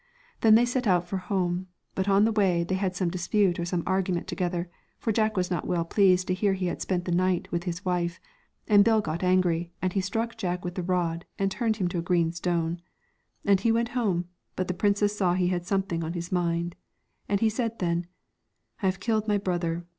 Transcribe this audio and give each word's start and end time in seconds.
Then 0.39 0.55
they 0.55 0.65
set 0.65 0.87
out 0.87 1.07
for 1.07 1.17
home, 1.17 1.67
but 1.93 2.09
on 2.09 2.25
the 2.25 2.31
way 2.31 2.63
they 2.63 2.73
had 2.73 2.95
some 2.95 3.11
dispute 3.11 3.59
or 3.59 3.65
some 3.65 3.83
argu 3.83 4.15
ment 4.15 4.25
together, 4.25 4.67
for 4.97 5.11
Jack 5.11 5.37
was 5.37 5.51
not 5.51 5.67
well 5.67 5.85
pleased 5.85 6.25
to 6.25 6.33
hear 6.33 6.53
he 6.53 6.65
had 6.65 6.81
spent 6.81 7.05
the 7.05 7.11
night 7.11 7.51
with 7.51 7.65
his 7.65 7.85
wife, 7.85 8.19
and 8.67 8.83
Bill 8.83 8.99
got 8.99 9.21
angry, 9.21 9.71
and 9.79 9.93
he 9.93 10.01
struck 10.01 10.37
Jack 10.37 10.65
with 10.65 10.73
the 10.73 10.81
rod, 10.81 11.25
and 11.37 11.51
turned 11.51 11.75
him 11.77 11.87
to 11.89 11.99
a 11.99 12.01
229 12.01 12.03
green 12.07 12.31
stone. 12.33 12.81
And 13.45 13.59
he 13.59 13.71
went 13.71 13.89
home, 13.89 14.25
but 14.55 14.67
the 14.67 14.73
princess 14.73 15.15
saw 15.15 15.35
he 15.35 15.49
had 15.49 15.67
something 15.67 16.03
on 16.03 16.13
his 16.13 16.31
mind, 16.31 16.75
and 17.29 17.39
he 17.39 17.49
said 17.49 17.77
then,' 17.77 18.07
I 18.81 18.87
have 18.87 18.99
killed 18.99 19.27
my 19.27 19.37
brother.' 19.37 19.85